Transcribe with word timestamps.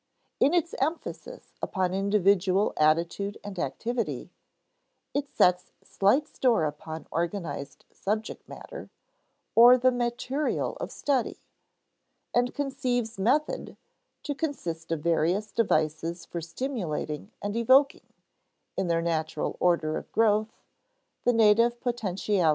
In 0.39 0.51
its 0.55 0.73
emphasis 0.79 1.53
upon 1.61 1.93
individual 1.93 2.73
attitude 2.75 3.37
and 3.43 3.59
activity, 3.59 4.31
it 5.13 5.27
sets 5.29 5.73
slight 5.83 6.27
store 6.27 6.63
upon 6.65 7.05
organized 7.11 7.85
subject 7.91 8.49
matter, 8.49 8.89
or 9.53 9.77
the 9.77 9.91
material 9.91 10.75
of 10.77 10.91
study, 10.91 11.37
and 12.33 12.51
conceives 12.55 13.19
method 13.19 13.77
to 14.23 14.33
consist 14.33 14.91
of 14.91 15.01
various 15.01 15.51
devices 15.51 16.25
for 16.25 16.41
stimulating 16.41 17.29
and 17.39 17.55
evoking, 17.55 18.11
in 18.75 18.87
their 18.87 19.03
natural 19.03 19.55
order 19.59 19.97
of 19.97 20.11
growth, 20.11 20.63
the 21.25 21.31
native 21.31 21.79
potentialities 21.79 22.29
of 22.29 22.31
individuals. 22.31 22.49